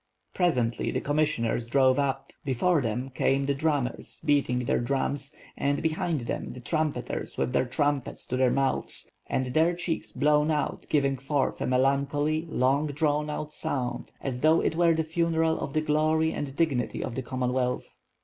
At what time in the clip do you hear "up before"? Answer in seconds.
1.99-2.81